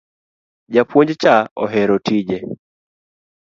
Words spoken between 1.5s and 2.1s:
ohero